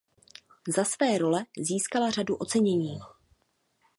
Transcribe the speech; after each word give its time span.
Za 0.67 0.83
své 0.83 1.17
role 1.17 1.45
získala 1.57 2.09
řadu 2.09 2.35
ocenění. 2.35 2.99